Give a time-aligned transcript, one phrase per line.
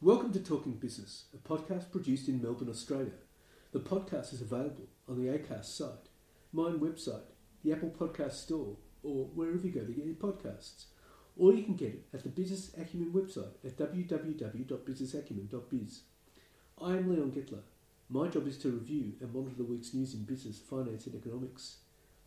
[0.00, 3.18] Welcome to Talking Business, a podcast produced in Melbourne, Australia.
[3.72, 6.10] The podcast is available on the ACAST site,
[6.52, 7.32] mine website,
[7.64, 10.84] the Apple Podcast Store, or wherever you go to get your podcasts.
[11.36, 16.02] Or you can get it at the Business Acumen website at www.businessacumen.biz.
[16.80, 17.64] I am Leon Gettler.
[18.08, 21.78] My job is to review and monitor the week's news in business, finance, and economics.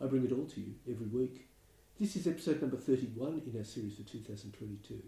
[0.01, 1.47] I bring it all to you every week.
[1.97, 5.03] This is episode number 31 in our series for 2022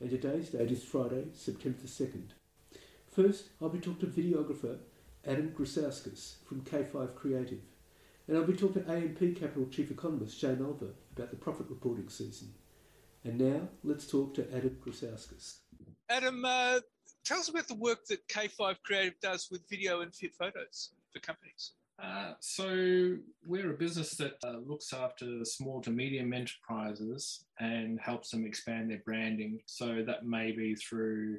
[0.00, 2.28] and today's date is Friday, September the 2nd.
[3.10, 4.78] First, I'll be talking to videographer
[5.26, 7.60] Adam Grisauskas from K5 Creative,
[8.26, 12.08] and I'll be talking to AMP Capital Chief Economist Shane Oliver about the profit reporting
[12.08, 12.54] season.
[13.24, 15.58] And now, let's talk to Adam Grisauskas.
[16.08, 16.78] Adam, uh,
[17.24, 21.18] tell us about the work that K5 Creative does with video and fit photos for
[21.18, 21.72] companies.
[22.00, 28.30] Uh, so we're a business that uh, looks after small to medium enterprises and helps
[28.30, 29.60] them expand their branding.
[29.66, 31.38] So that may be through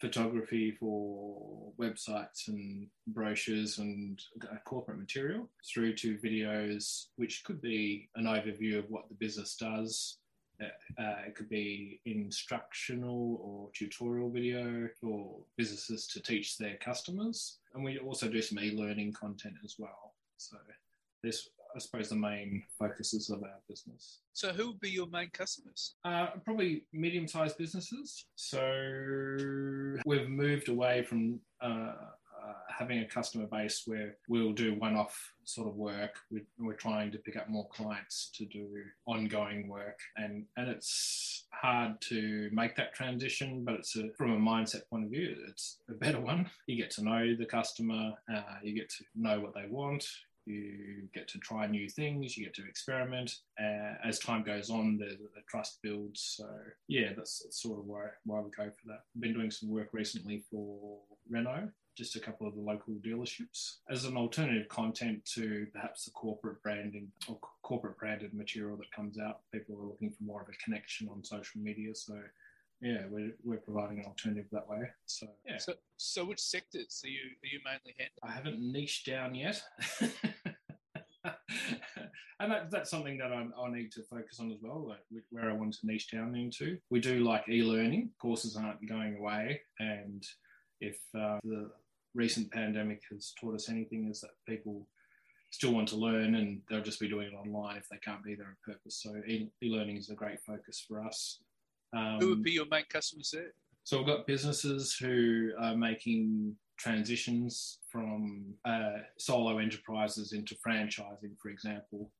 [0.00, 8.08] photography for websites and brochures and uh, corporate material through to videos, which could be
[8.14, 10.18] an overview of what the business does.
[10.60, 17.58] Uh, uh, it could be instructional or tutorial video for businesses to teach their customers
[17.74, 20.14] and we also do some e-learning content as well.
[20.38, 20.56] So
[21.22, 24.20] this, I suppose, the main focuses of our business.
[24.32, 25.94] So who would be your main customers?
[26.04, 28.24] Uh, probably medium-sized businesses.
[28.34, 29.36] So
[30.06, 31.92] we've moved away from uh,
[32.78, 36.16] having a customer base where we'll do one-off sort of work.
[36.30, 38.68] We're, we're, trying to pick up more clients to do
[39.06, 43.64] ongoing work, and and it's hard to make that transition.
[43.64, 46.50] But it's a, from a mindset point of view, it's a better one.
[46.66, 50.06] You get to know the customer, uh, you get to know what they want.
[50.44, 52.36] You get to try new things.
[52.36, 53.34] You get to experiment.
[53.60, 56.36] Uh, as time goes on, the, the trust builds.
[56.36, 56.48] So
[56.86, 59.00] yeah, that's, that's sort of why why we go for that.
[59.14, 60.98] I've been doing some work recently for
[61.28, 66.10] Renault just a couple of the local dealerships as an alternative content to perhaps the
[66.10, 69.40] corporate branding or corporate branded material that comes out.
[69.52, 71.94] People are looking for more of a connection on social media.
[71.94, 72.18] So
[72.82, 74.82] yeah, we're, we're providing an alternative that way.
[75.06, 75.56] So yeah.
[75.58, 78.22] So, so which sectors are you are you mainly handling?
[78.22, 79.62] I haven't niched down yet.
[82.40, 85.50] and that, that's something that I, I, need to focus on as well, like where
[85.50, 86.78] I want to niche down into.
[86.90, 88.10] We do like e-learning.
[88.20, 90.24] Courses aren't going away, and
[90.80, 91.70] if uh, the
[92.16, 94.86] recent pandemic has taught us anything is that people
[95.50, 98.34] still want to learn and they'll just be doing it online if they can't be
[98.34, 99.00] there on purpose.
[99.02, 101.38] So e-learning is a great focus for us.
[101.96, 103.52] Um, who would be your main customers there?
[103.84, 111.50] So we've got businesses who are making transitions from uh, solo enterprises into franchising, for
[111.50, 112.10] example,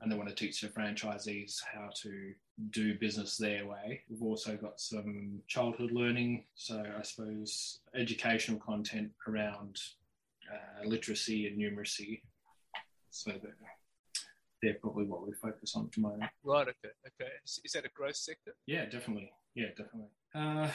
[0.00, 2.32] and they want to teach their franchisees how to
[2.70, 4.02] do business their way.
[4.08, 9.78] We've also got some childhood learning, so I suppose educational content around
[10.52, 12.22] uh, literacy and numeracy.
[13.10, 13.54] So that
[14.62, 16.30] they're probably what we focus on at the moment.
[16.44, 16.68] Right.
[16.68, 16.92] Okay.
[17.06, 17.30] Okay.
[17.44, 18.54] Is, is that a growth sector?
[18.66, 19.30] Yeah, definitely.
[19.54, 20.10] Yeah, definitely.
[20.34, 20.68] Uh,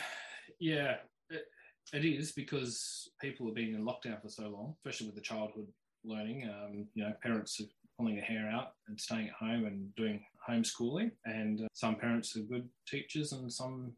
[0.60, 0.96] yeah,
[1.30, 1.46] it,
[1.94, 5.68] it is because people have been in lockdown for so long, especially with the childhood
[6.04, 6.50] learning.
[6.50, 7.68] Um, you know, parents have
[8.02, 11.12] pulling their hair out and staying at home and doing homeschooling.
[11.26, 13.94] And uh, some parents are good teachers, and some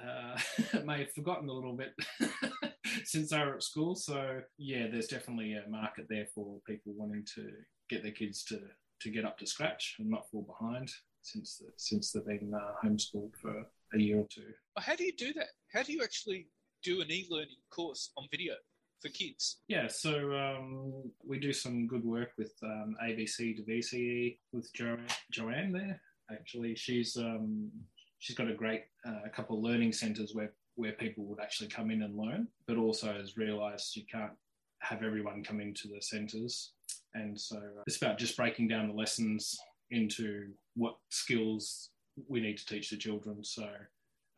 [0.00, 0.38] uh,
[0.84, 1.92] may have forgotten a little bit
[3.04, 3.94] since they were at school.
[3.94, 7.50] So yeah, there's definitely a market there for people wanting to
[7.88, 8.60] get their kids to
[9.00, 10.92] to get up to scratch and not fall behind
[11.22, 13.64] since the, since they've been uh, homeschooled for
[13.94, 14.52] a year or two.
[14.78, 15.48] How do you do that?
[15.72, 16.48] How do you actually
[16.82, 18.54] do an e-learning course on video?
[19.00, 19.58] For kids?
[19.68, 24.98] Yeah, so um, we do some good work with um, ABC to VCE with jo-
[25.30, 26.00] Joanne there.
[26.30, 27.70] Actually, she's um,
[28.18, 31.68] she's got a great uh, a couple of learning centres where where people would actually
[31.68, 34.32] come in and learn, but also has realised you can't
[34.78, 36.72] have everyone come into the centres,
[37.14, 39.58] and so uh, it's about just breaking down the lessons
[39.90, 41.90] into what skills
[42.28, 43.44] we need to teach the children.
[43.44, 43.68] So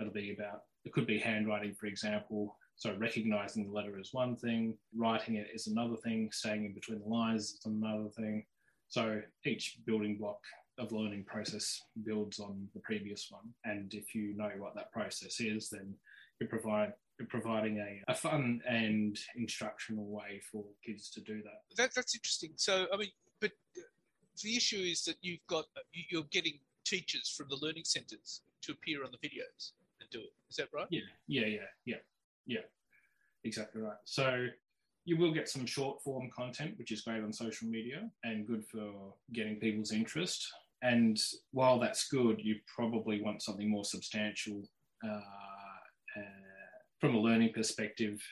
[0.00, 2.56] it'll be about it could be handwriting, for example.
[2.76, 7.00] So recognizing the letter is one thing, writing it is another thing, staying in between
[7.00, 8.44] the lines is another thing.
[8.88, 10.40] So each building block
[10.78, 13.48] of learning process builds on the previous one.
[13.64, 15.94] And if you know what that process is, then
[16.40, 21.76] you're, provide, you're providing a, a fun and instructional way for kids to do that.
[21.76, 21.94] that.
[21.94, 22.52] That's interesting.
[22.56, 23.10] So, I mean,
[23.40, 23.52] but
[24.42, 29.04] the issue is that you've got, you're getting teachers from the learning centres to appear
[29.04, 30.32] on the videos and do it.
[30.50, 30.86] Is that right?
[30.90, 31.96] Yeah, yeah, yeah, yeah,
[32.47, 32.61] yeah.
[33.44, 33.97] Exactly right.
[34.05, 34.47] So
[35.05, 38.65] you will get some short form content, which is great on social media and good
[38.67, 40.49] for getting people's interest.
[40.83, 41.21] And
[41.53, 44.62] while that's good, you probably want something more substantial
[45.05, 45.21] uh,
[46.17, 46.21] uh,
[47.00, 48.23] from a learning perspective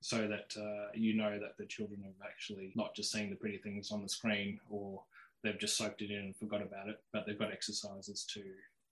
[0.00, 3.58] so that uh, you know that the children have actually not just seen the pretty
[3.58, 5.02] things on the screen or
[5.42, 8.40] they've just soaked it in and forgot about it, but they've got exercises to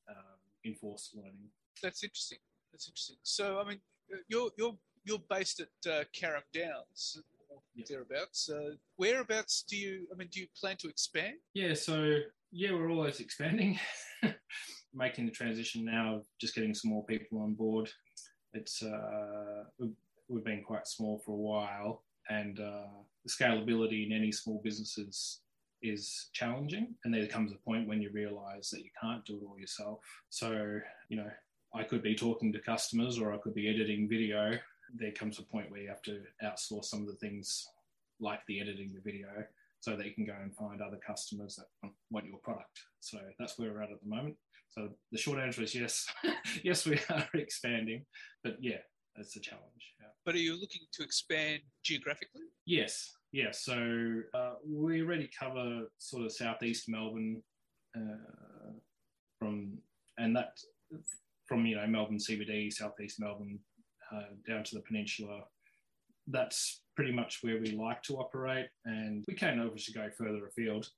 [0.09, 1.51] um, enforce learning.
[1.83, 2.39] That's interesting.
[2.77, 3.17] That's interesting.
[3.23, 3.81] So, I mean,
[4.29, 7.23] you're you're you're based at uh, Carrum Downs,
[7.75, 7.87] Yep.
[7.89, 8.51] thereabouts.
[8.51, 10.07] Uh, whereabouts do you?
[10.13, 11.37] I mean, do you plan to expand?
[11.55, 12.19] Yeah, so
[12.53, 13.79] yeah, we're always expanding,
[14.95, 17.89] making the transition now of just getting some more people on board.
[18.53, 19.95] It's uh, we've,
[20.29, 22.89] we've been quite small for a while, and uh,
[23.25, 25.41] the scalability in any small businesses
[25.83, 26.95] is challenging.
[27.05, 30.01] And there comes a point when you realise that you can't do it all yourself.
[30.29, 31.31] So you know,
[31.77, 34.59] I could be talking to customers, or I could be editing video.
[34.95, 37.67] There comes a point where you have to outsource some of the things,
[38.19, 39.29] like the editing the video,
[39.81, 42.81] so that you can go and find other customers that want- want your product.
[43.01, 44.39] So that's where we're at at the moment.
[44.71, 46.07] So the short answer is yes,
[46.63, 48.07] yes, we are expanding,
[48.43, 48.81] but yeah,
[49.17, 49.95] it's a challenge.
[50.01, 50.09] Yeah.
[50.25, 52.43] But are you looking to expand geographically?
[52.65, 53.65] Yes, yes.
[53.65, 57.43] So uh, we already cover sort of southeast Melbourne,
[57.97, 58.73] uh,
[59.39, 59.79] from
[60.19, 60.59] and that
[61.47, 63.59] from you know Melbourne CBD, southeast Melbourne,
[64.13, 65.41] uh, down to the peninsula.
[66.27, 70.89] That's pretty much where we like to operate, and we can obviously go further afield.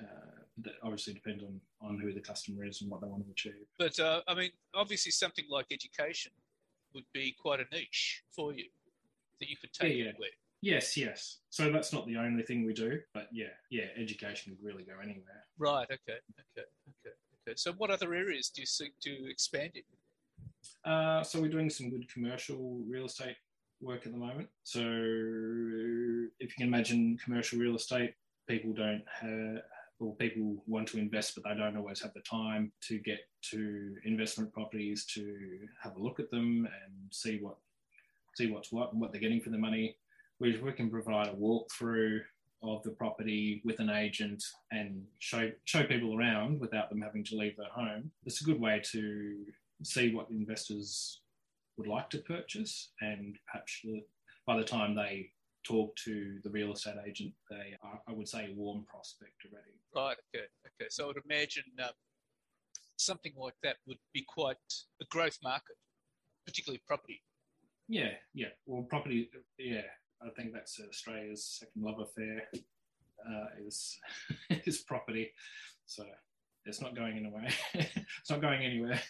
[0.00, 3.30] Uh, that obviously depends on on who the customer is and what they want to
[3.30, 3.66] achieve.
[3.78, 6.32] But uh, I mean, obviously, something like education
[6.94, 8.64] would be quite a niche for you
[9.40, 10.10] that you could take Yeah, yeah.
[10.10, 10.28] anywhere.
[10.62, 11.38] Yes, yes.
[11.48, 14.92] So that's not the only thing we do, but yeah, yeah, education could really go
[15.02, 15.44] anywhere.
[15.58, 15.84] Right.
[15.90, 16.18] Okay.
[16.58, 16.68] Okay.
[17.50, 17.56] Okay.
[17.56, 20.90] So, what other areas do you seek to expand in?
[20.90, 23.36] Uh, so we're doing some good commercial real estate
[23.80, 24.48] work at the moment.
[24.62, 28.14] So if you can imagine commercial real estate,
[28.48, 29.62] people don't have,
[29.98, 33.20] or people want to invest, but they don't always have the time to get
[33.50, 37.56] to investment properties to have a look at them and see what
[38.36, 39.96] see what's what and what they're getting for the money.
[40.38, 42.20] We, we can provide a walkthrough
[42.62, 47.36] of the property with an agent and show show people around without them having to
[47.36, 48.10] leave their home.
[48.24, 49.44] It's a good way to
[49.82, 51.22] see what investors
[51.76, 53.80] would like to purchase, and perhaps
[54.46, 55.30] by the time they
[55.64, 59.76] talk to the real estate agent, they are, I would say, a warm prospect already.
[59.94, 60.16] Right.
[60.34, 60.46] Okay.
[60.66, 60.88] Okay.
[60.90, 61.90] So, I would imagine um,
[62.96, 64.56] something like that would be quite
[65.00, 65.76] a growth market,
[66.46, 67.22] particularly property.
[67.88, 68.48] Yeah, yeah.
[68.66, 69.82] Well, property, yeah.
[70.22, 73.98] I think that's Australia's second love affair uh, is
[74.66, 75.32] is property.
[75.86, 76.04] So
[76.66, 77.48] it's not going anywhere.
[77.74, 79.00] it's not going anywhere.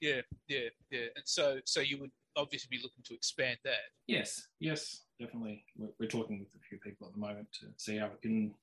[0.00, 0.20] Yeah.
[0.48, 0.68] Yeah.
[0.90, 1.06] Yeah.
[1.16, 3.90] And so, so you would obviously be looking to expand that.
[4.06, 5.64] Yes, yes, definitely.
[5.76, 8.54] We're, we're talking with a few people at the moment to see how we can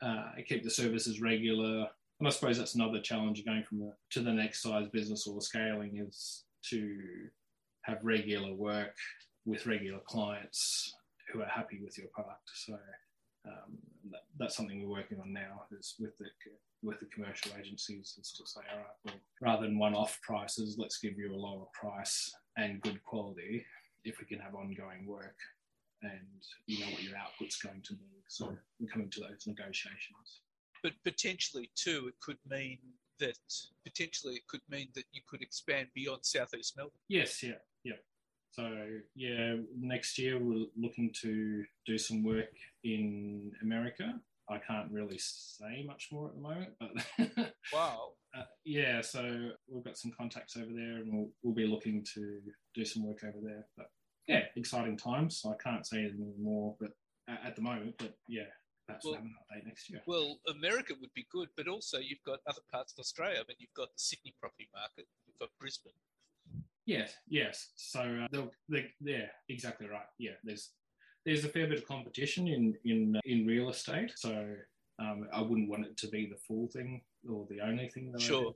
[0.00, 1.88] uh, keep the services regular.
[2.20, 5.40] And I suppose that's another challenge going from the, to the next size business or
[5.40, 6.96] scaling is to
[7.82, 8.96] have regular work
[9.44, 10.94] with regular clients
[11.34, 12.48] who are happy with your product.
[12.54, 12.74] So
[13.46, 13.76] um,
[14.10, 16.26] that, that's something we're working on now is with the
[16.82, 20.98] with the commercial agencies is to say, all right, well, rather than one-off prices, let's
[20.98, 23.64] give you a lower price and good quality
[24.04, 25.36] if we can have ongoing work
[26.02, 26.20] and
[26.66, 28.04] you know what your output's going to be.
[28.28, 30.42] So we're coming to those negotiations.
[30.82, 32.78] But potentially, too, it could mean
[33.18, 33.38] that
[33.84, 36.92] potentially it could mean that you could expand beyond southeast Melbourne.
[37.08, 37.94] Yes, yeah, yeah.
[38.54, 38.70] So
[39.16, 42.52] yeah, next year we're looking to do some work
[42.84, 44.14] in America.
[44.48, 48.10] I can't really say much more at the moment, but Wow.
[48.36, 52.40] uh, yeah, so we've got some contacts over there, and we'll, we'll be looking to
[52.74, 53.66] do some work over there.
[53.76, 53.86] But
[54.28, 55.42] yeah, exciting times.
[55.48, 56.90] I can't say anything more, but
[57.28, 58.42] at, at the moment, but yeah,
[58.86, 60.02] perhaps we'll Well- have an update next year.
[60.06, 63.38] Well, America would be good, but also you've got other parts of Australia.
[63.38, 65.92] I mean, you've got the Sydney property market, you've got Brisbane.
[66.86, 67.70] Yes, yes.
[67.76, 70.06] So uh, they, yeah, exactly right.
[70.18, 70.70] Yeah, there's
[71.24, 74.12] there's a fair bit of competition in in in real estate.
[74.16, 74.54] So
[74.98, 78.20] um, I wouldn't want it to be the full thing or the only thing that
[78.20, 78.40] Sure.
[78.40, 78.54] I do.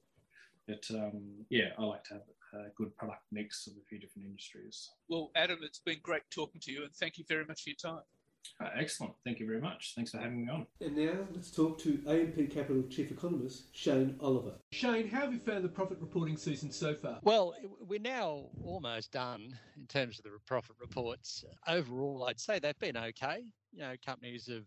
[0.68, 2.22] But um, yeah, I like to have
[2.54, 4.90] a good product mix of a few different industries.
[5.08, 7.94] Well, Adam, it's been great talking to you, and thank you very much for your
[7.94, 8.02] time.
[8.60, 9.12] Uh, excellent.
[9.24, 9.92] Thank you very much.
[9.94, 10.66] Thanks for having me on.
[10.80, 14.54] And now let's talk to AMP Capital Chief Economist Shane Oliver.
[14.72, 17.20] Shane, how have you found the profit reporting season so far?
[17.22, 21.44] Well, we're now almost done in terms of the profit reports.
[21.68, 23.44] Overall, I'd say they've been okay.
[23.72, 24.64] You know, companies have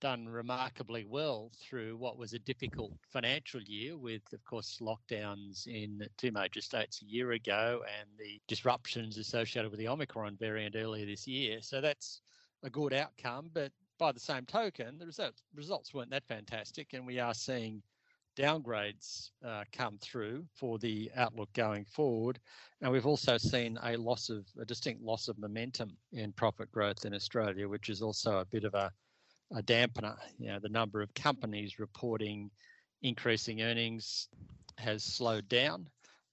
[0.00, 6.00] done remarkably well through what was a difficult financial year with, of course, lockdowns in
[6.16, 11.06] two major states a year ago and the disruptions associated with the Omicron variant earlier
[11.06, 11.58] this year.
[11.60, 12.22] So that's
[12.62, 13.50] a good outcome.
[13.52, 17.82] But by the same token, the results, results weren't that fantastic, and we are seeing
[18.36, 22.38] downgrades uh, come through for the outlook going forward.
[22.80, 27.04] And we've also seen a loss of a distinct loss of momentum in profit growth
[27.04, 28.90] in Australia, which is also a bit of a,
[29.54, 30.16] a dampener.
[30.38, 32.50] You know, the number of companies reporting
[33.02, 34.28] increasing earnings
[34.78, 35.86] has slowed down.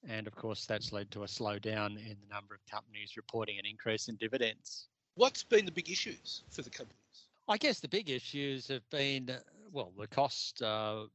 [0.07, 3.65] And of course, that's led to a slowdown in the number of companies reporting an
[3.65, 4.88] increase in dividends.
[5.18, 7.26] What's been the big issues for the companies?
[7.48, 9.36] I guess the big issues have been,
[9.72, 11.06] well, the cost uh,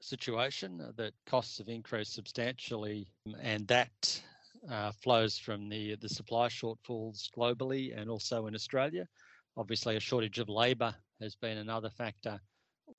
[0.00, 3.12] situation, uh, that costs have increased substantially,
[3.42, 4.22] and that
[4.70, 9.06] uh, flows from the, the supply shortfalls globally and also in Australia.
[9.58, 12.40] Obviously, a shortage of labour has been another factor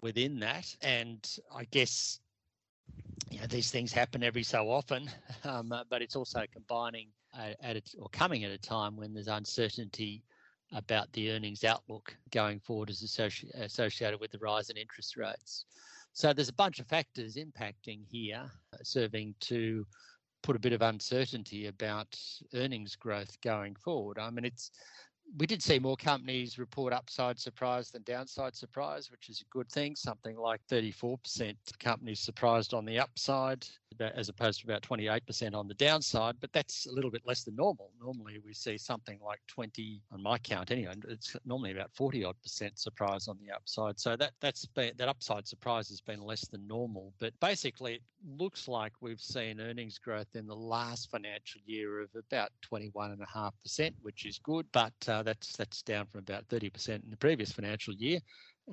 [0.03, 0.67] within that.
[0.83, 2.19] And I guess
[3.31, 5.09] you know, these things happen every so often,
[5.43, 10.23] um, but it's also combining at it or coming at a time when there's uncertainty
[10.73, 15.65] about the earnings outlook going forward as associ- associated with the rise in interest rates.
[16.13, 18.49] So there's a bunch of factors impacting here,
[18.83, 19.85] serving to
[20.43, 22.19] put a bit of uncertainty about
[22.53, 24.17] earnings growth going forward.
[24.19, 24.71] I mean, it's
[25.37, 29.69] we did see more companies report upside surprise than downside surprise, which is a good
[29.69, 29.95] thing.
[29.95, 33.67] Something like 34% companies surprised on the upside,
[33.99, 36.35] as opposed to about 28% on the downside.
[36.39, 37.91] But that's a little bit less than normal.
[37.99, 40.93] Normally, we see something like 20 on my count anyway.
[41.07, 43.99] It's normally about 40 odd percent surprise on the upside.
[43.99, 47.13] So that that's been that upside surprise has been less than normal.
[47.19, 48.01] But basically, it
[48.37, 54.25] looks like we've seen earnings growth in the last financial year of about 21.5%, which
[54.25, 54.65] is good.
[54.71, 58.19] But uh, that's that's down from about 30% in the previous financial year.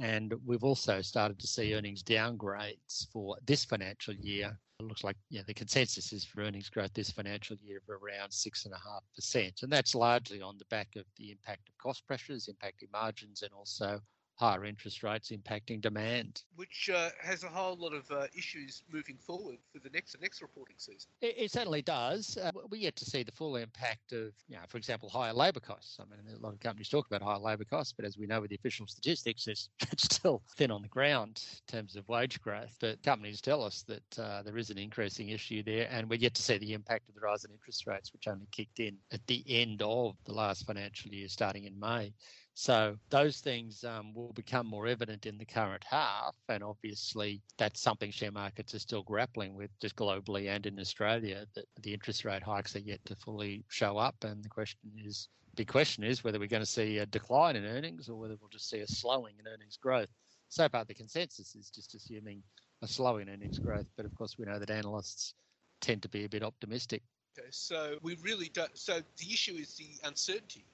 [0.01, 4.59] And we've also started to see earnings downgrades for this financial year.
[4.81, 8.31] It looks like yeah, the consensus is for earnings growth this financial year of around
[8.31, 9.63] 6.5%.
[9.63, 13.53] And that's largely on the back of the impact of cost pressures impacting margins and
[13.53, 14.01] also
[14.37, 16.43] higher interest rates impacting demand.
[16.57, 20.19] Which uh, has a whole lot of uh, issues moving forward for the next the
[20.19, 21.11] next reporting season.
[21.21, 22.37] It, it certainly does.
[22.37, 25.61] Uh, we yet to see the full impact of, you know, for example, higher labour
[25.61, 25.99] costs.
[26.01, 28.41] I mean, a lot of companies talk about higher labour costs, but as we know
[28.41, 32.41] with the official statistics, it's, it's still thin on the ground in terms of wage
[32.41, 32.77] growth.
[32.81, 36.35] But companies tell us that uh, there is an increasing issue there, and we yet
[36.35, 39.27] to see the impact of the rise in interest rates, which only kicked in at
[39.27, 42.13] the end of the last financial year, starting in May.
[42.57, 47.81] So those things um, will become more evident in the current half, and obviously that's
[47.81, 51.47] something share markets are still grappling with, just globally and in Australia.
[51.57, 55.29] That the interest rate hikes are yet to fully show up, and the question is,
[55.57, 58.49] big question is whether we're going to see a decline in earnings or whether we'll
[58.51, 60.09] just see a slowing in earnings growth.
[60.49, 62.41] So far, the consensus is just assuming
[62.83, 65.35] a slowing earnings growth, but of course we know that analysts
[65.81, 67.03] tend to be a bit optimistic.
[67.37, 68.79] Okay, so we really don't.
[68.79, 70.67] So the issue is the uncertainty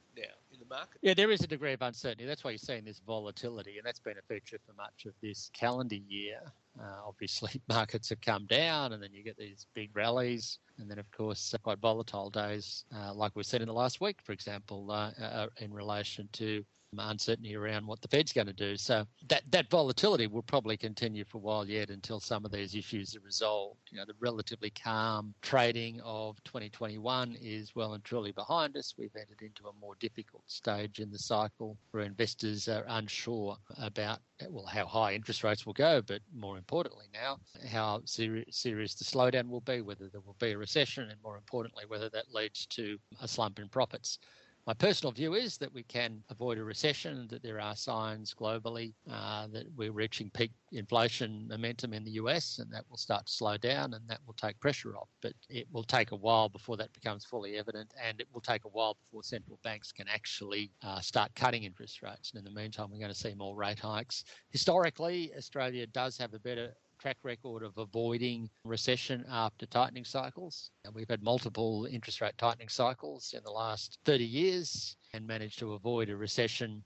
[0.53, 0.99] in the market.
[1.03, 2.27] Yeah, there is a degree of uncertainty.
[2.27, 5.51] That's why you're seeing this volatility, and that's been a feature for much of this
[5.53, 6.41] calendar year.
[6.81, 10.99] Uh, obviously, markets have come down, and then you get these big rallies, and then,
[10.99, 14.33] of course, uh, quite volatile days, uh, like we've seen in the last week, for
[14.33, 16.65] example, uh, uh, in relation to
[16.99, 18.77] uncertainty around what the Fed's going to do.
[18.77, 22.75] So that that volatility will probably continue for a while yet until some of these
[22.75, 23.81] issues are resolved.
[23.91, 28.95] You know, the relatively calm trading of 2021 is well and truly behind us.
[28.99, 34.19] We've entered into a more difficult stage in the cycle where investors are unsure about
[34.49, 37.39] well how high interest rates will go, but more importantly now
[37.71, 41.37] how seri- serious the slowdown will be, whether there will be a recession, and more
[41.37, 44.19] importantly whether that leads to a slump in profits.
[44.67, 48.93] My personal view is that we can avoid a recession, that there are signs globally
[49.11, 53.33] uh, that we're reaching peak inflation momentum in the US, and that will start to
[53.33, 55.09] slow down and that will take pressure off.
[55.23, 58.67] But it will take a while before that becomes fully evident, and it will take
[58.67, 62.33] a while before central banks can actually uh, start cutting interest rates.
[62.33, 64.25] And in the meantime, we're going to see more rate hikes.
[64.51, 70.71] Historically, Australia does have a better track record of avoiding recession after tightening cycles.
[70.85, 75.59] And we've had multiple interest rate tightening cycles in the last 30 years and managed
[75.61, 76.83] to avoid a recession.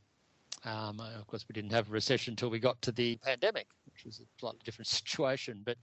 [0.64, 4.04] Um, of course, we didn't have a recession until we got to the pandemic, which
[4.04, 5.76] was a slightly different situation, but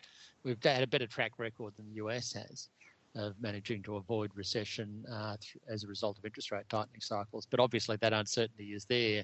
[0.44, 2.70] we've had a better track record than the US has
[3.16, 5.36] of managing to avoid recession uh,
[5.70, 7.46] as a result of interest rate tightening cycles.
[7.50, 9.24] But obviously, that uncertainty is there,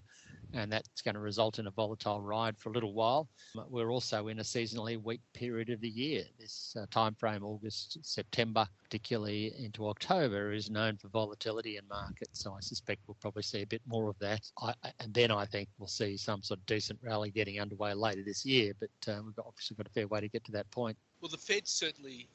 [0.53, 3.29] and that's going to result in a volatile ride for a little while.
[3.70, 6.24] We're also in a seasonally weak period of the year.
[6.39, 12.44] This uh, time frame, August, September, particularly into October, is known for volatility in markets.
[12.44, 14.50] So I suspect we'll probably see a bit more of that.
[14.62, 18.24] I, and then I think we'll see some sort of decent rally getting underway later
[18.25, 18.74] this year.
[18.79, 20.98] But uh, we've obviously got a fair way to get to that point.
[21.22, 22.29] Well, the Fed certainly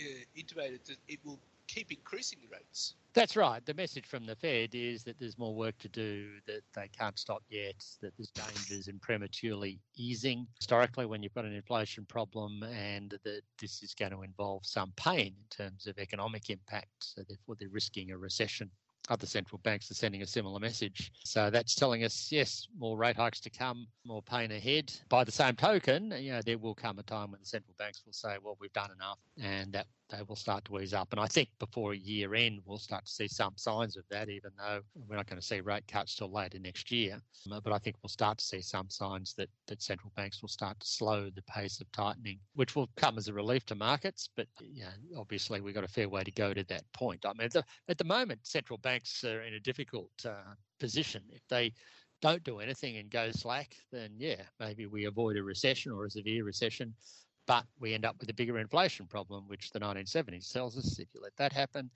[0.00, 2.94] uh, intimated that it will keep increasing the rates.
[3.14, 3.64] That's right.
[3.64, 7.18] The message from the Fed is that there's more work to do, that they can't
[7.18, 10.46] stop yet, that there's dangers in prematurely easing.
[10.58, 14.92] Historically, when you've got an inflation problem and that this is going to involve some
[14.96, 18.70] pain in terms of economic impact, so therefore they're risking a recession
[19.08, 21.12] other central banks are sending a similar message.
[21.24, 24.92] So that's telling us, yes, more rate hikes to come, more pain ahead.
[25.08, 28.02] By the same token, you know, there will come a time when the central banks
[28.04, 31.08] will say, well, we've done enough, and that they will start to ease up.
[31.12, 34.50] And I think before year end, we'll start to see some signs of that, even
[34.56, 37.20] though we're not going to see rate cuts till later next year.
[37.50, 40.48] Um, but I think we'll start to see some signs that, that central banks will
[40.48, 44.30] start to slow the pace of tightening, which will come as a relief to markets.
[44.34, 44.46] But
[44.84, 47.26] know, obviously, we've got a fair way to go to that point.
[47.26, 51.22] I mean, at the, at the moment, central banks are in a difficult uh, position.
[51.30, 51.72] If they
[52.20, 56.10] don't do anything and go slack, then yeah, maybe we avoid a recession or a
[56.10, 56.94] severe recession
[57.48, 61.08] but we end up with a bigger inflation problem, which the 1970s tells us if
[61.14, 61.90] you let that happen,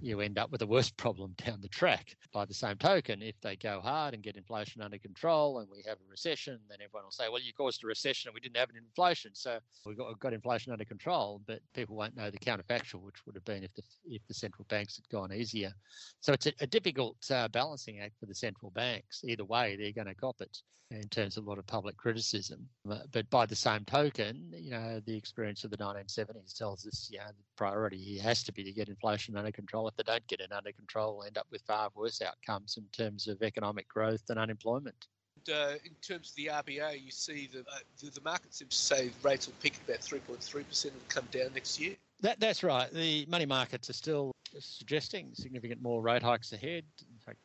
[0.00, 2.16] you end up with a worse problem down the track.
[2.32, 5.82] By the same token, if they go hard and get inflation under control and we
[5.86, 8.56] have a recession, then everyone will say, well, you caused a recession and we didn't
[8.56, 9.30] have an inflation.
[9.34, 13.34] So we got, got inflation under control, but people won't know the counterfactual, which would
[13.34, 15.72] have been if the, if the central banks had gone easier.
[16.20, 19.22] So it's a, a difficult uh, balancing act for the central banks.
[19.24, 20.58] Either way, they're going to cop it
[20.90, 22.68] in terms of a lot of public criticism.
[22.84, 27.26] But by the same token, you know, the experience of the 1970s tells us, yeah,
[27.28, 29.88] the priority he has to be to get inflation under control.
[29.88, 32.84] If they don't get it under control, we'll end up with far worse outcomes in
[32.92, 35.06] terms of economic growth and unemployment.
[35.52, 38.94] Uh, in terms of the RBA, you see the, uh, the, the market seems to
[38.96, 41.96] say rates will peak at about 3.3% and come down next year.
[42.20, 42.90] That, that's right.
[42.90, 46.84] The money markets are still suggesting significant more rate hikes ahead.
[47.00, 47.38] In fact,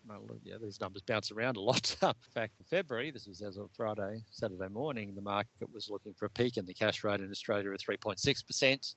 [0.44, 1.96] yeah, these numbers bounce around a lot.
[2.02, 6.14] in fact, in February, this was as of Friday, Saturday morning, the market was looking
[6.14, 8.96] for a peak in the cash rate in Australia of 3.6%.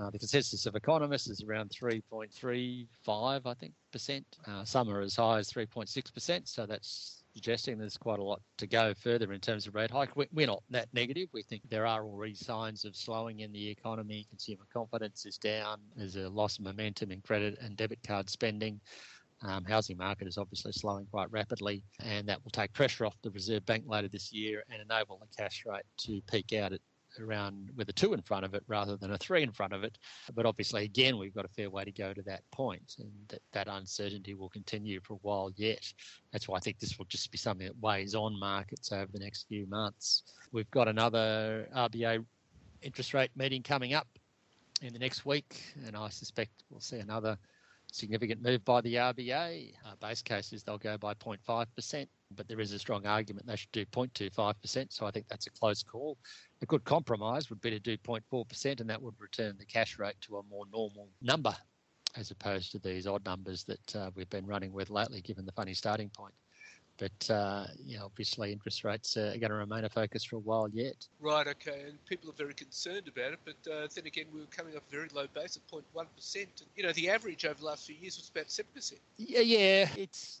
[0.00, 2.86] Uh, the consensus of economists is around 3.35,
[3.44, 4.24] I think, percent.
[4.46, 6.48] Uh, some are as high as 3.6 percent.
[6.48, 10.10] So that's suggesting there's quite a lot to go further in terms of rate hike.
[10.16, 11.28] We're not that negative.
[11.32, 14.26] We think there are already signs of slowing in the economy.
[14.28, 15.78] Consumer confidence is down.
[15.96, 18.80] There's a loss of momentum in credit and debit card spending.
[19.42, 23.30] Um, housing market is obviously slowing quite rapidly, and that will take pressure off the
[23.30, 26.80] Reserve Bank later this year and enable the cash rate to peak out at
[27.20, 29.84] around with a two in front of it rather than a three in front of
[29.84, 29.98] it.
[30.34, 33.42] But obviously, again, we've got a fair way to go to that point, and that,
[33.52, 35.92] that uncertainty will continue for a while yet.
[36.32, 39.18] That's why I think this will just be something that weighs on markets over the
[39.18, 40.22] next few months.
[40.52, 42.24] We've got another RBA
[42.82, 44.08] interest rate meeting coming up
[44.82, 47.36] in the next week, and I suspect we'll see another
[47.92, 49.72] significant move by the RBA.
[49.84, 53.56] Uh, base case is they'll go by 0.5%, but there is a strong argument they
[53.56, 54.92] should do 0.25%.
[54.92, 56.16] So I think that's a close call
[56.62, 60.20] a good compromise would be to do 0.4%, and that would return the cash rate
[60.22, 61.54] to a more normal number
[62.16, 65.52] as opposed to these odd numbers that uh, we've been running with lately, given the
[65.52, 66.34] funny starting point.
[66.96, 70.40] But uh, you know, obviously, interest rates are going to remain a focus for a
[70.40, 71.06] while yet.
[71.20, 71.46] Right.
[71.46, 71.84] Okay.
[71.86, 73.38] And people are very concerned about it.
[73.44, 76.62] But uh, then again, we were coming off a very low base of 0.1 percent.
[76.74, 79.00] You know, the average over the last few years was about seven percent.
[79.16, 79.40] Yeah.
[79.40, 79.88] Yeah.
[79.96, 80.40] It's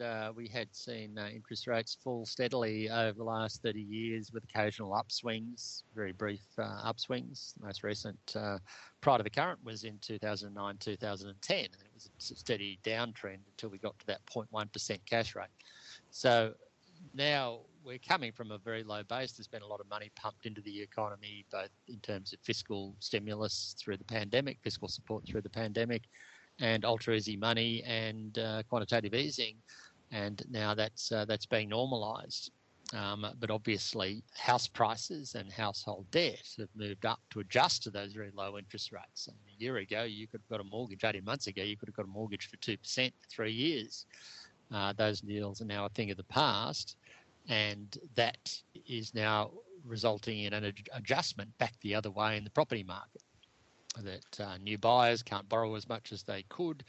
[0.00, 4.44] Uh, we had seen uh, interest rates fall steadily over the last 30 years with
[4.44, 7.54] occasional upswings, very brief uh, upswings.
[7.54, 8.58] The most recent uh,
[9.00, 13.70] prior to the current was in 2009 2010, and it was a steady downtrend until
[13.70, 15.46] we got to that 0.1% cash rate.
[16.10, 16.54] So
[17.14, 19.32] now we're coming from a very low base.
[19.32, 22.94] There's been a lot of money pumped into the economy, both in terms of fiscal
[23.00, 26.02] stimulus through the pandemic, fiscal support through the pandemic,
[26.60, 29.56] and ultra easy money and uh, quantitative easing,
[30.10, 32.50] and now that's uh, that's being normalised.
[32.92, 38.12] Um, but obviously, house prices and household debt have moved up to adjust to those
[38.12, 39.28] very low interest rates.
[39.28, 41.04] I mean, a year ago, you could have got a mortgage.
[41.04, 44.06] Eighteen months ago, you could have got a mortgage for two percent for three years.
[44.74, 46.96] Uh, those deals are now a thing of the past,
[47.48, 48.52] and that
[48.88, 49.50] is now
[49.84, 53.22] resulting in an ad- adjustment back the other way in the property market
[54.02, 56.84] that uh, new buyers can't borrow as much as they could.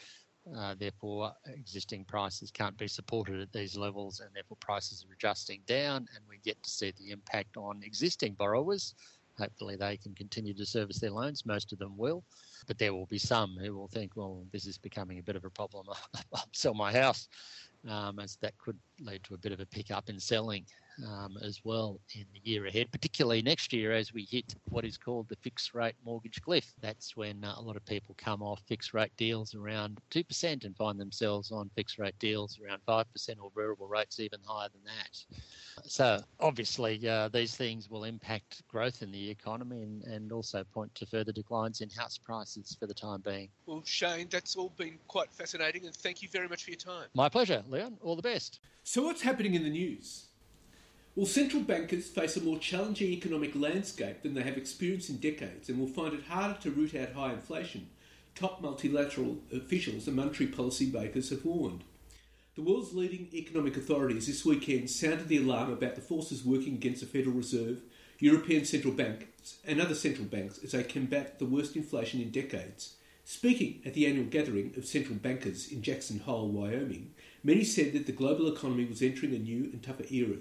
[0.55, 5.61] Uh, therefore, existing prices can't be supported at these levels, and therefore prices are adjusting
[5.67, 6.07] down.
[6.15, 8.95] And we get to see the impact on existing borrowers.
[9.37, 11.45] Hopefully, they can continue to service their loans.
[11.45, 12.23] Most of them will,
[12.67, 15.45] but there will be some who will think, "Well, this is becoming a bit of
[15.45, 15.87] a problem.
[16.33, 17.27] I'll sell my house,"
[17.87, 20.65] um, as that could lead to a bit of a pickup in selling
[21.07, 24.97] um, as well in the year ahead, particularly next year as we hit what is
[24.97, 26.73] called the fixed rate mortgage cliff.
[26.81, 30.75] That's when uh, a lot of people come off fixed rate deals around 2% and
[30.75, 33.05] find themselves on fixed rate deals around 5%
[33.41, 35.89] or variable rates even higher than that.
[35.89, 40.93] So, obviously, uh, these things will impact growth in the economy and, and also point
[40.95, 43.49] to further declines in house prices for the time being.
[43.65, 47.07] Well, Shane, that's all been quite fascinating, and thank you very much for your time.
[47.13, 47.97] My pleasure, Leon.
[48.01, 48.59] All the best.
[48.83, 50.30] So, what's happening in the news?
[51.13, 55.67] Well, central bankers face a more challenging economic landscape than they have experienced in decades
[55.67, 57.89] and will find it harder to root out high inflation.
[58.33, 61.83] Top multilateral officials and monetary policy makers have warned.
[62.55, 67.01] The world's leading economic authorities this weekend sounded the alarm about the forces working against
[67.01, 67.81] the Federal Reserve,
[68.19, 72.95] European central banks, and other central banks as they combat the worst inflation in decades.
[73.25, 78.05] Speaking at the annual gathering of central bankers in Jackson Hole, Wyoming, many said that
[78.05, 80.37] the global economy was entering a new and tougher era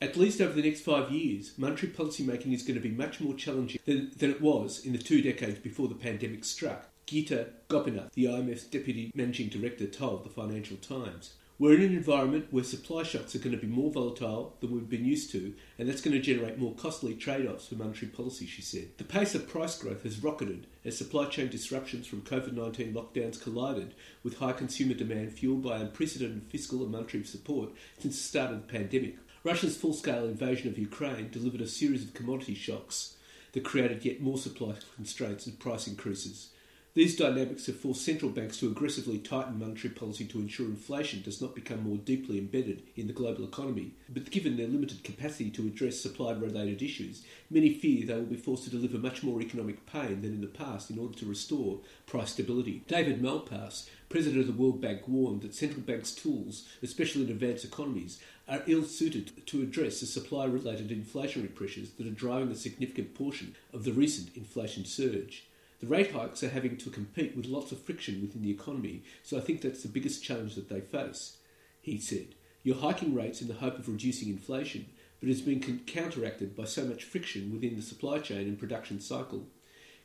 [0.00, 3.20] at least over the next five years, monetary policy making is going to be much
[3.20, 6.88] more challenging than, than it was in the two decades before the pandemic struck.
[7.06, 11.34] Gita Gopinath, the IMF's deputy managing director, told the Financial Times.
[11.58, 14.88] We're in an environment where supply shocks are going to be more volatile than we've
[14.88, 18.46] been used to, and that's going to generate more costly trade offs for monetary policy,
[18.46, 18.90] she said.
[18.96, 23.42] The pace of price growth has rocketed as supply chain disruptions from COVID 19 lockdowns
[23.42, 28.52] collided with high consumer demand fueled by unprecedented fiscal and monetary support since the start
[28.52, 29.16] of the pandemic.
[29.44, 33.16] Russia's full scale invasion of Ukraine delivered a series of commodity shocks
[33.52, 36.50] that created yet more supply constraints and price increases.
[36.94, 41.40] These dynamics have forced central banks to aggressively tighten monetary policy to ensure inflation does
[41.40, 43.92] not become more deeply embedded in the global economy.
[44.08, 48.36] But given their limited capacity to address supply related issues, many fear they will be
[48.36, 51.78] forced to deliver much more economic pain than in the past in order to restore
[52.06, 52.82] price stability.
[52.88, 57.64] David Malpass, president of the World Bank, warned that central banks' tools, especially in advanced
[57.64, 62.56] economies, are ill suited to address the supply related inflationary pressures that are driving a
[62.56, 65.44] significant portion of the recent inflation surge.
[65.80, 69.36] The rate hikes are having to compete with lots of friction within the economy, so
[69.36, 71.36] I think that's the biggest challenge that they face.
[71.80, 74.86] He said, You're hiking rates in the hope of reducing inflation,
[75.20, 79.46] but it's been counteracted by so much friction within the supply chain and production cycle.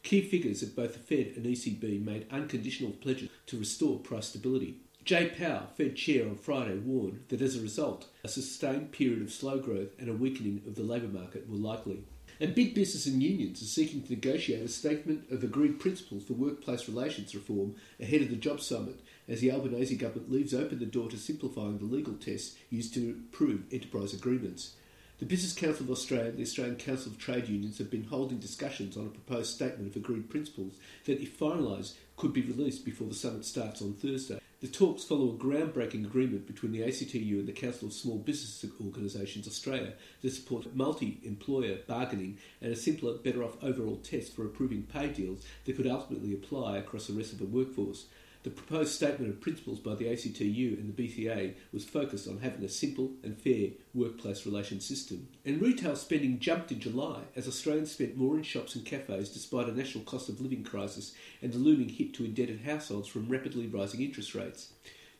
[0.04, 4.76] Key figures at both the Fed and ECB made unconditional pledges to restore price stability.
[5.04, 9.34] Jay Powell, Fed chair on Friday, warned that as a result, a sustained period of
[9.34, 12.04] slow growth and a weakening of the labour market were likely.
[12.40, 16.34] And big business and unions are seeking to negotiate a statement of agreed principles for
[16.34, 20.86] workplace relations reform ahead of the job summit, as the Albanese government leaves open the
[20.86, 24.76] door to simplifying the legal tests used to approve enterprise agreements.
[25.20, 28.40] The Business Council of Australia and the Australian Council of Trade Unions have been holding
[28.40, 33.08] discussions on a proposed statement of agreed principles that, if finalised, could be released before
[33.08, 34.40] the summit starts on Thursday.
[34.64, 38.64] The talks follow a groundbreaking agreement between the ACTU and the Council of Small Business
[38.82, 44.46] Organisations Australia to support multi employer bargaining and a simpler, better off overall test for
[44.46, 48.06] approving pay deals that could ultimately apply across the rest of the workforce.
[48.44, 52.62] The proposed statement of principles by the ACTU and the BCA was focused on having
[52.66, 55.30] a simple and fair workplace relations system.
[55.46, 59.70] And retail spending jumped in July as Australians spent more in shops and cafes despite
[59.70, 63.68] a national cost of living crisis and the looming hit to indebted households from rapidly
[63.68, 64.74] rising interest rates.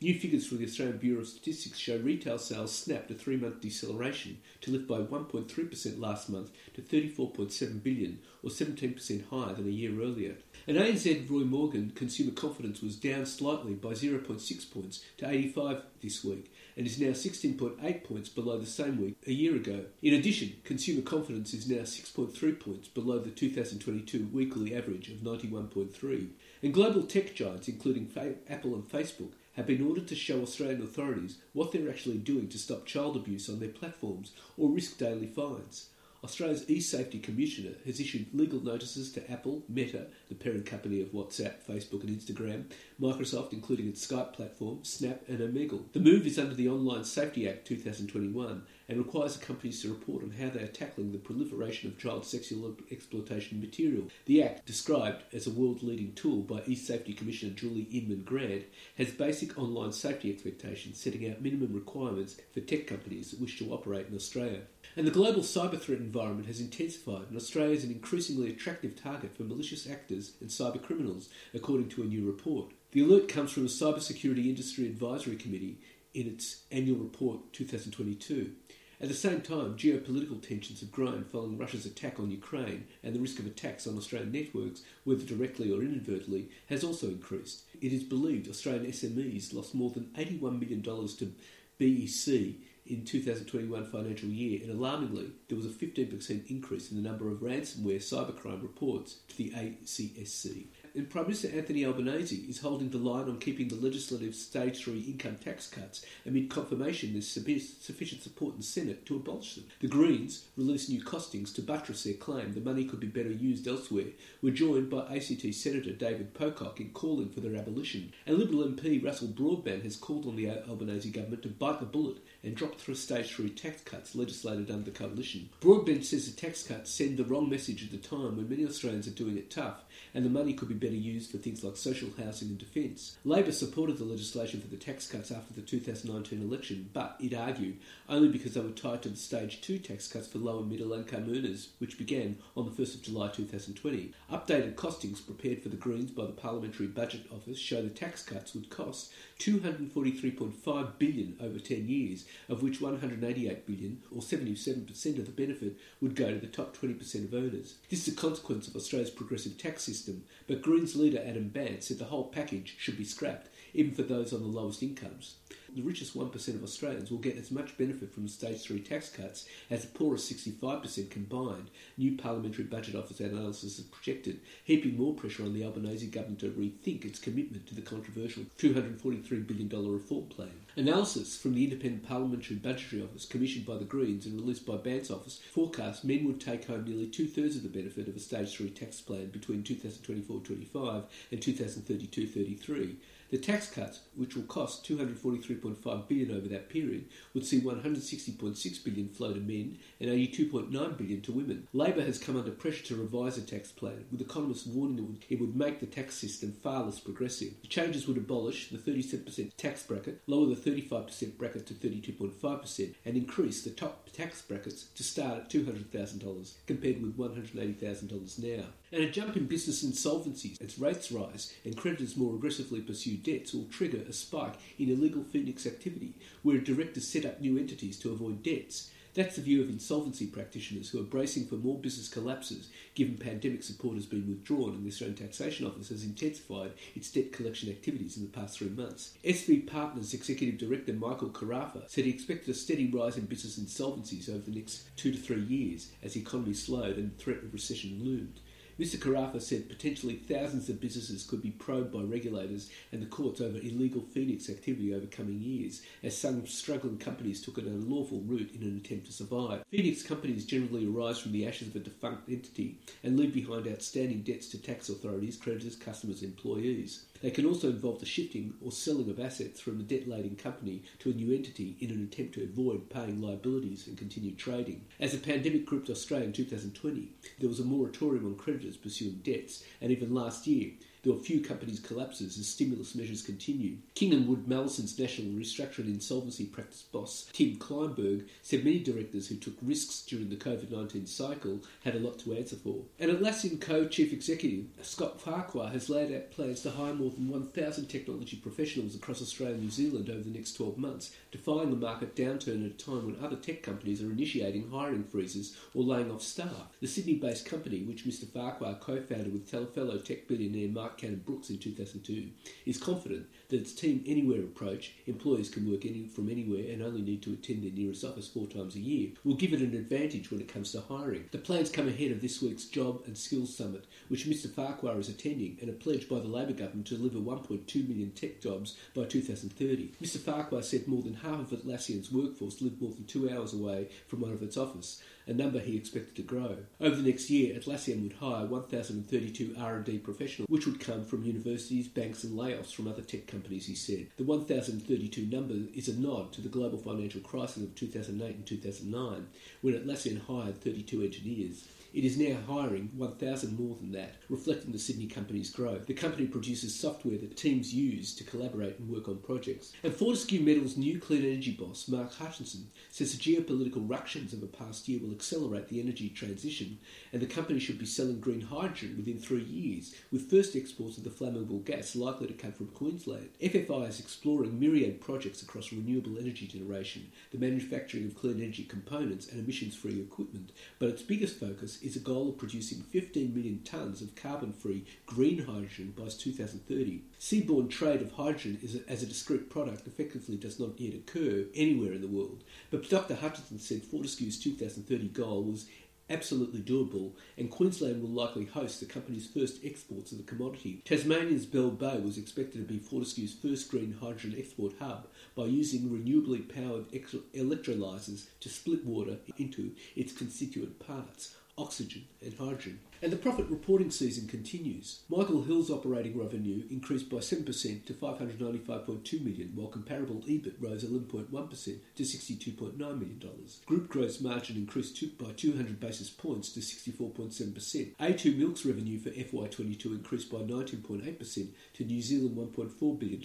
[0.04, 3.62] New figures from the Australian Bureau of Statistics show retail sales snapped a three month
[3.62, 9.70] deceleration to lift by 1.3% last month to 34.7 billion, or 17% higher than a
[9.70, 10.34] year earlier.
[10.66, 16.22] And ANZ Roy Morgan consumer confidence was down slightly by 0.6 points to 85 this
[16.22, 19.86] week and is now 16.8 points below the same week a year ago.
[20.02, 26.28] In addition, consumer confidence is now 6.3 points below the 2022 weekly average of 91.3.
[26.62, 28.10] And global tech giants, including
[28.50, 32.58] Apple and Facebook, have been ordered to show Australian authorities what they're actually doing to
[32.58, 35.88] stop child abuse on their platforms or risk daily fines.
[36.24, 41.56] Australia's e-safety commissioner has issued legal notices to Apple, Meta, the parent company of WhatsApp,
[41.68, 42.64] Facebook and Instagram,
[42.98, 45.92] Microsoft, including its Skype platform, Snap and Omegle.
[45.92, 50.22] The move is under the Online Safety Act 2021 and requires the companies to report
[50.22, 54.08] on how they are tackling the proliferation of child sexual exploitation material.
[54.24, 58.64] The Act, described as a world-leading tool by e-safety commissioner Julie Inman Grant,
[58.96, 63.70] has basic online safety expectations setting out minimum requirements for tech companies that wish to
[63.70, 64.62] operate in Australia.
[64.96, 69.36] And the global cyber threat environment has intensified, and Australia is an increasingly attractive target
[69.36, 72.70] for malicious actors and cyber criminals, according to a new report.
[72.92, 75.80] The alert comes from the Cybersecurity Industry Advisory Committee
[76.14, 78.52] in its annual report 2022.
[79.00, 83.20] At the same time, geopolitical tensions have grown following Russia's attack on Ukraine, and the
[83.20, 87.64] risk of attacks on Australian networks, whether directly or inadvertently, has also increased.
[87.80, 91.32] It is believed Australian SMEs lost more than $81 million to
[91.78, 92.54] BEC
[92.86, 97.38] in 2021 financial year, and alarmingly, there was a 15% increase in the number of
[97.38, 100.66] ransomware cybercrime reports to the ACSC
[100.96, 105.00] and Prime Minister Anthony Albanese is holding the line on keeping the legislative stage 3
[105.00, 109.64] income tax cuts amid confirmation there's sufficient support in the Senate to abolish them.
[109.80, 113.66] The Greens released new costings to buttress their claim the money could be better used
[113.66, 118.12] elsewhere, were joined by ACT Senator David Pocock in calling for their abolition.
[118.24, 122.18] And Liberal MP Russell Broadbent has called on the Albanese government to bite the bullet
[122.44, 125.48] and drop through stage 3 tax cuts legislated under the coalition.
[125.60, 129.08] Broadbent says the tax cuts send the wrong message at a time when many Australians
[129.08, 132.10] are doing it tough and the money could be better used for things like social
[132.22, 133.16] housing and defence.
[133.24, 137.78] Labor supported the legislation for the tax cuts after the 2019 election, but it argued
[138.08, 140.92] only because they were tied to the Stage 2 tax cuts for low and middle
[140.92, 144.12] income earners, which began on the 1st of July 2020.
[144.30, 148.54] Updated costings prepared for the Greens by the Parliamentary Budget Office show the tax cuts
[148.54, 155.32] would cost 243.5 billion over 10 years, of which 188 billion, or 77% of the
[155.32, 157.76] benefit, would go to the top 20% of earners.
[157.90, 161.98] This is a consequence of Australia's progressive tax system, but Greens leader Adam Bandt said
[161.98, 165.36] the whole package should be scrapped, even for those on the lowest incomes
[165.74, 169.46] the richest 1% of Australians will get as much benefit from Stage 3 tax cuts
[169.70, 175.42] as the poorest 65% combined, new Parliamentary Budget Office analysis has projected, heaping more pressure
[175.42, 180.50] on the Albanese government to rethink its commitment to the controversial $243 billion reform plan.
[180.76, 185.10] Analysis from the Independent Parliamentary Budgetary Office, commissioned by the Greens and released by Bandt's
[185.10, 188.56] office, forecast men would take home nearly two thirds of the benefit of a Stage
[188.56, 192.96] 3 tax plan between 2024 25 and 2032 33.
[193.30, 199.08] The tax cuts, which will cost 243.5 billion over that period, would see 160.6 billion
[199.08, 201.66] flow to men and 82.9 billion to women.
[201.72, 205.40] Labor has come under pressure to revise the tax plan, with economists warning that it
[205.40, 207.60] would make the tax system far less progressive.
[207.62, 213.16] The changes would abolish the 37% tax bracket, lower the 35% bracket to 32.5%, and
[213.16, 218.64] increase the top tax brackets to start at $200,000 compared with $180,000 now.
[218.94, 223.52] And a jump in business insolvencies as rates rise and creditors more aggressively pursue debts
[223.52, 228.12] will trigger a spike in illegal Phoenix activity, where directors set up new entities to
[228.12, 228.92] avoid debts.
[229.14, 233.64] That's the view of insolvency practitioners who are bracing for more business collapses given pandemic
[233.64, 238.16] support has been withdrawn and the Australian Taxation Office has intensified its debt collection activities
[238.16, 239.14] in the past three months.
[239.24, 244.28] SV Partners Executive Director Michael Carafa said he expected a steady rise in business insolvencies
[244.28, 247.52] over the next two to three years as the economy slowed and the threat of
[247.52, 248.38] recession loomed.
[248.78, 248.96] Mr.
[248.96, 253.58] Carafa said potentially thousands of businesses could be probed by regulators and the courts over
[253.58, 258.62] illegal Phoenix activity over coming years, as some struggling companies took an unlawful route in
[258.62, 259.62] an attempt to survive.
[259.70, 264.22] Phoenix companies generally arise from the ashes of a defunct entity and leave behind outstanding
[264.22, 267.04] debts to tax authorities, creditors, customers, employees.
[267.24, 270.82] They can also involve the shifting or selling of assets from the debt laden company
[270.98, 274.84] to a new entity in an attempt to avoid paying liabilities and continue trading.
[275.00, 277.08] As the pandemic gripped Australia in 2020,
[277.38, 280.72] there was a moratorium on creditors pursuing debts, and even last year,
[281.04, 283.76] there were few companies' collapses as stimulus measures continue.
[283.94, 289.36] King & Wood Mallesons national restructuring insolvency practice boss, Tim Kleinberg, said many directors who
[289.36, 292.76] took risks during the COVID 19 cycle had a lot to answer for.
[292.98, 297.28] And Atlassian Co chief executive Scott Farquhar has laid out plans to hire more than
[297.28, 301.76] 1,000 technology professionals across Australia and New Zealand over the next 12 months, defying the
[301.76, 306.10] market downturn at a time when other tech companies are initiating hiring freezes or laying
[306.10, 306.68] off staff.
[306.80, 308.26] The Sydney based company, which Mr.
[308.26, 312.28] Farquhar co founded with fellow tech billionaire Mark Cannon-Brookes in 2002,
[312.66, 317.02] is confident that its Team Anywhere approach, employees can work any, from anywhere and only
[317.02, 320.30] need to attend their nearest office four times a year, will give it an advantage
[320.30, 321.24] when it comes to hiring.
[321.30, 324.50] The plans come ahead of this week's Job and Skills Summit, which Mr.
[324.50, 328.40] Farquhar is attending, and a pledge by the Labor government to deliver 1.2 million tech
[328.40, 329.92] jobs by 2030.
[330.02, 330.18] Mr.
[330.18, 334.20] Farquhar said more than half of Atlassian's workforce live more than two hours away from
[334.20, 336.56] one of its offices, a number he expected to grow.
[336.80, 341.88] Over the next year, Atlassian would hire 1,032 R&D professionals, which would come from universities,
[341.88, 344.08] banks and layoffs from other tech companies, he said.
[344.16, 349.26] The 1,032 number is a nod to the global financial crisis of 2008 and 2009,
[349.62, 351.64] when Atlassian hired 32 engineers.
[351.94, 355.86] It is now hiring 1,000 more than that, reflecting the Sydney company's growth.
[355.86, 359.72] The company produces software that teams use to collaborate and work on projects.
[359.84, 364.48] And Fortescue Metals' new clean energy boss, Mark Hutchinson, says the geopolitical ructions of the
[364.48, 366.78] past year will accelerate the energy transition,
[367.12, 371.04] and the company should be selling green hydrogen within three years, with first exports of
[371.04, 373.28] the flammable gas likely to come from Queensland.
[373.40, 379.28] FFI is exploring myriad projects across renewable energy generation, the manufacturing of clean energy components,
[379.28, 383.60] and emissions free equipment, but its biggest focus is a goal of producing 15 million
[383.62, 387.02] tonnes of carbon free green hydrogen by 2030.
[387.20, 391.92] Seaborne trade of hydrogen a, as a discrete product effectively does not yet occur anywhere
[391.92, 393.14] in the world, but Dr.
[393.14, 395.66] Hutchinson said Fortescue's 2030 goal was
[396.10, 400.82] absolutely doable, and Queensland will likely host the company's first exports of the commodity.
[400.84, 405.88] Tasmania's Bell Bay was expected to be Fortescue's first green hydrogen export hub by using
[405.88, 406.90] renewably powered
[407.32, 412.80] electrolyzers to split water into its constituent parts oxygen, and hydrogen.
[413.02, 415.00] And the profit reporting season continues.
[415.10, 421.78] Michael Hill's operating revenue increased by 7% to 595.2 million, while comparable EBIT rose 11.1%
[421.96, 423.22] to $62.9 million.
[423.66, 427.96] Group gross margin increased by 200 basis points to 64.7%.
[427.96, 433.20] A2 Milk's revenue for FY22 increased by 19.8% to New Zealand $1.4 billion.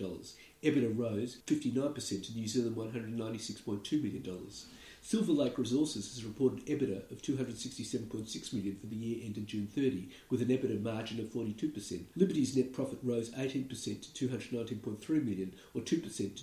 [0.61, 4.49] EBITDA rose 59% to New Zealand $196.2 million.
[5.09, 10.07] Silver Lake Resources has reported EBITDA of 267.6 million for the year ended June 30,
[10.29, 12.03] with an EBITDA margin of 42%.
[12.15, 13.67] Liberty's net profit rose 18%
[14.13, 15.85] to 219.3 million, or 2%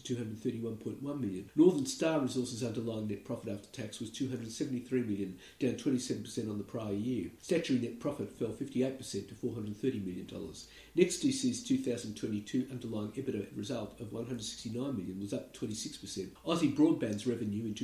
[0.02, 1.48] to 231.1 million.
[1.54, 6.64] Northern Star Resources' underlying net profit after tax was 273 million, down 27% on the
[6.64, 7.30] prior year.
[7.40, 10.66] Statutory net profit fell 58% to 430 million dollars.
[10.96, 16.30] NEXTDC's 2022 underlying EBITDA result of 169 million was up 26%.
[16.44, 17.74] Aussie Broadband's revenue in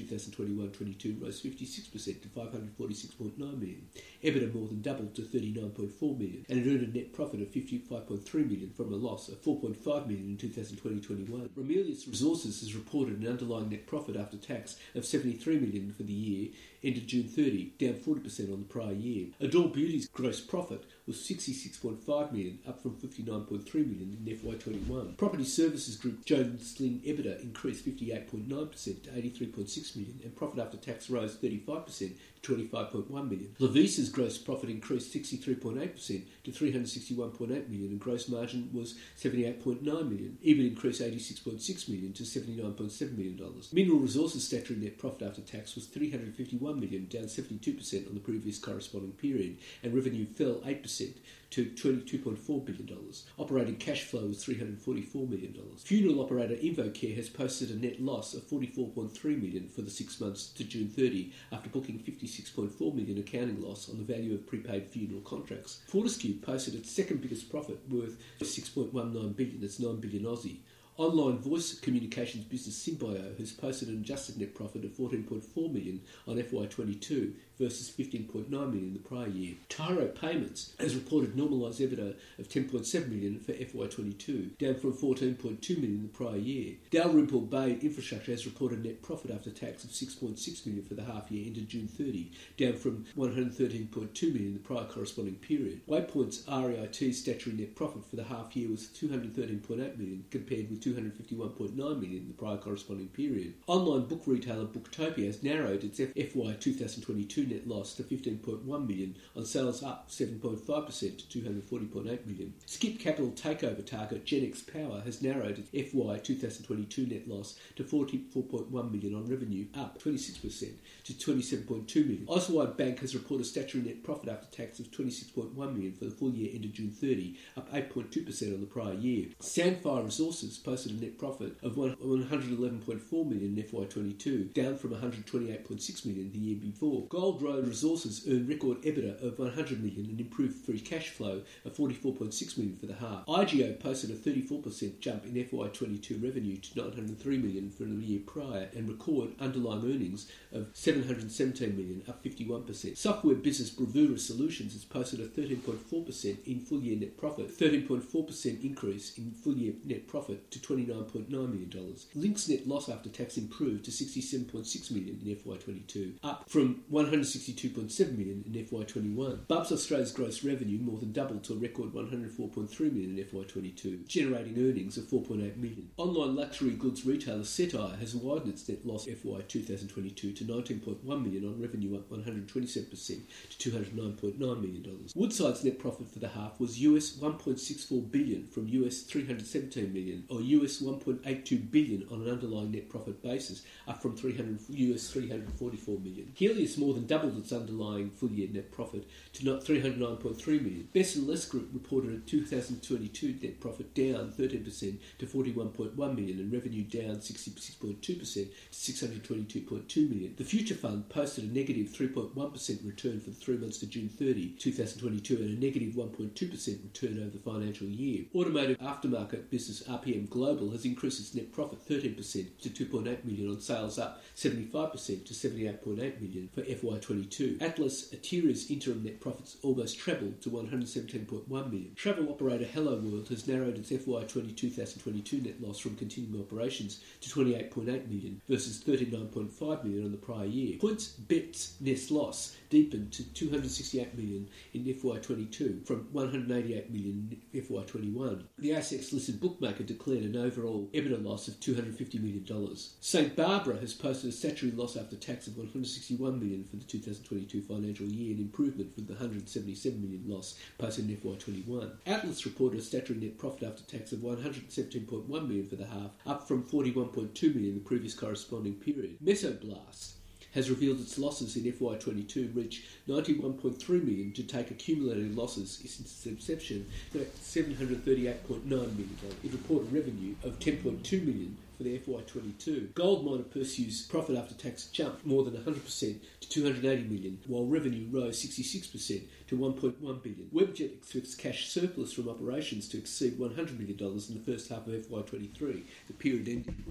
[0.72, 3.86] 2021-22 rose 56% to 546.9 million.
[4.22, 8.34] EBITDA more than doubled to 39.4 million, and it earned a net profit of 55.3
[8.34, 11.48] million from a loss of 4.5 million in 2020-21.
[11.50, 16.12] Ramelius Resources has reported an underlying net profit after tax of 73 million for the
[16.12, 16.50] year
[16.84, 19.28] ended June 30, down 40% on the prior year.
[19.40, 25.16] Adore Beauty's gross profit was 66.5 million, up from 59.3 million in FY21.
[25.16, 31.10] Property Services Group Johns Lyng EBITDA increased 58.9% to 83.6 million, and profit after tax
[31.10, 33.54] rose 35% 25.1 million.
[33.60, 40.38] Lovisa's gross profit increased 63.8% to 361.8 million and gross margin was 78.9 million.
[40.44, 43.72] EBIT increased 86.6 million to 79.7 million dollars.
[43.72, 48.58] Mineral Resources statutory net profit after tax was 351 million, down 72% on the previous
[48.58, 51.12] corresponding period, and revenue fell 8%
[51.52, 52.98] to $22.4 billion.
[53.38, 55.54] Operating cash flow was $344 million.
[55.76, 60.48] Funeral operator InvoCare has posted a net loss of $44.3 million for the six months
[60.48, 65.20] to June 30 after booking $56.4 million accounting loss on the value of prepaid funeral
[65.20, 65.82] contracts.
[65.88, 70.60] Fortescue posted its second biggest profit worth 6.19 billion, that's 9 billion Aussie.
[70.98, 76.36] Online voice communications business Symbio has posted an adjusted net profit of 14.4 million on
[76.36, 79.54] FY22 versus 15.9 million in the prior year.
[79.68, 85.96] Tyro Payments has reported normalised EBITDA of 10.7 million for FY22, down from 14.2 million
[85.96, 86.74] in the prior year.
[86.90, 91.30] Dalrymple Bay Infrastructure has reported net profit after tax of 6.6 million for the half
[91.30, 95.80] year ended June 30, down from 113.2 million in the prior corresponding period.
[95.86, 101.74] Waypoint's REIT statutory net profit for the half year was 213.8 million compared with 251.9
[101.76, 103.54] million in the prior corresponding period.
[103.66, 109.44] Online book retailer Booktopia has narrowed its FY 2022 net loss to 15.1 million on
[109.44, 112.54] sales up 7.5% to 240.8 million.
[112.66, 118.70] Skip Capital takeover target Genex Power has narrowed its FY 2022 net loss to 44.1
[118.70, 120.72] million on revenue up 26%
[121.04, 122.26] to 27.2 million.
[122.26, 126.30] Auswide Bank has reported statutory net profit after tax of 26.1 million for the full
[126.30, 129.28] year ended June 30, up 8.2% on the prior year.
[129.40, 136.30] Sandfire Resources posted a net profit of 111.4 million in FY22, down from 128.6 million
[136.32, 137.06] the year before.
[137.08, 141.74] Gold Road Resources earned record EBITDA of 100 million and improved free cash flow of
[141.74, 143.24] 44.6 million for the half.
[143.26, 148.68] IGO posted a 34% jump in FY22 revenue to 903 million from the year prior
[148.74, 152.96] and record underlying earnings of 717 million, up 51%.
[152.96, 159.16] Software business Bravura Solutions has posted a 13.4% in full year net profit, 13.4% increase
[159.16, 161.96] in full year net profit to $29.9 million.
[162.14, 166.82] Link's net loss after tax improved to 67.6 million in FY22, up from
[167.22, 169.46] 162.7 million in FY21.
[169.46, 174.58] Bubs Australia's gross revenue more than doubled to a record 104.3 million in FY22, generating
[174.58, 175.88] earnings of 4.8 million.
[175.96, 181.46] Online luxury goods retailer Cettire has widened its net loss FY 2022 to 19.1 million
[181.46, 183.20] on revenue up 127%
[183.58, 185.12] to 209.9 million dollars.
[185.14, 190.40] Woodside's net profit for the half was US 1.64 billion from US 317 million, or
[190.40, 196.32] US 1.82 billion on an underlying net profit basis, up from 300 US 344 million.
[196.36, 200.88] Healius more than doubled its underlying full year net profit to not 309.3 million.
[200.94, 206.50] Best and Less Group reported a 2022 net profit down 13% to 41.1 million and
[206.50, 210.34] revenue down 66.2% to 622.2 million.
[210.38, 214.54] The Future Fund posted a negative 3.1 return for the three months to June 30,
[214.58, 218.24] 2022, and a negative 1.2% return over the financial year.
[218.34, 223.60] Automotive aftermarket business RPM Global has increased its net profit 13% to 2.8 million on
[223.60, 226.62] sales up 75% to 78.8 million for
[227.02, 227.60] FY22.
[227.60, 231.92] Atlas Arteria's interim net profits almost trebled to 117.1 million.
[231.96, 237.28] Travel operator Hello World has narrowed its FY22 2022 net loss from continuing operations to
[237.28, 240.78] 28.8 million versus 39.5 million on the prior year.
[240.78, 248.42] PointsBet's net loss deepened to 268 million in FY22 from 188 million in FY21.
[248.58, 252.94] The ASX listed bookmaker declared an overall EBITDA loss of 250 million dollars.
[253.00, 257.62] St Barbara has posted a statutory loss after tax of 161 million for the 2022
[257.62, 261.90] financial year, an improvement from the 177 million loss posted in FY21.
[262.06, 266.46] Atlas reported a statutory net profit after tax of 117.1 million for the half, up
[266.46, 269.16] from 41.2 million in the previous corresponding period.
[269.24, 270.12] Mesoblast
[270.52, 276.26] has revealed its losses in FY22 reach 91.3 million to take accumulated losses since its
[276.26, 279.16] inception to 738.9 million.
[279.42, 282.92] It reported revenue of 10.2 million for the FY22.
[282.92, 288.42] Goldminer Perseus profit after tax jumped more than 100% to 280 million, while revenue rose
[288.44, 290.50] 66% to 1.1 billion.
[290.54, 294.86] Webjet expects cash surplus from operations to exceed 100 million dollars in the first half
[294.86, 296.84] of FY23, the period ending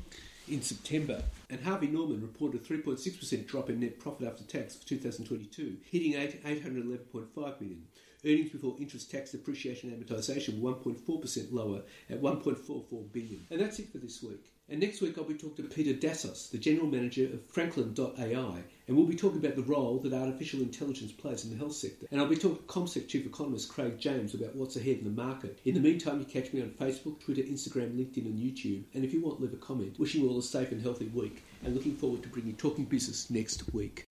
[0.51, 4.85] in September, and Harvey Norman reported a 3.6% drop in net profit after tax for
[4.85, 7.83] 2022, hitting 811.5 million.
[8.25, 13.47] Earnings before interest, tax, depreciation, and amortisation were 1.4% lower at 1.44 billion.
[13.49, 14.51] And that's it for this week.
[14.71, 18.95] And next week I'll be talking to Peter Dassos, the General Manager of Franklin.ai, and
[18.95, 22.07] we'll be talking about the role that artificial intelligence plays in the health sector.
[22.09, 25.21] And I'll be talking to CommSec Chief Economist Craig James about what's ahead in the
[25.21, 25.59] market.
[25.65, 28.83] In the meantime, you catch me on Facebook, Twitter, Instagram, LinkedIn, and YouTube.
[28.93, 29.99] And if you want, leave a comment.
[29.99, 33.29] Wishing you all a safe and healthy week, and looking forward to bringing Talking Business
[33.29, 34.05] next week.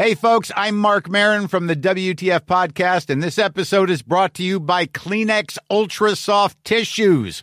[0.00, 4.44] Hey, folks, I'm Marc Maron from the WTF Podcast, and this episode is brought to
[4.44, 7.42] you by Kleenex Ultra Soft Tissues,